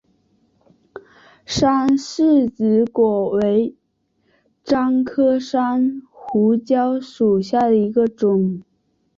[1.45, 3.75] 山柿子果为
[4.63, 8.63] 樟科山胡椒属下的一个种。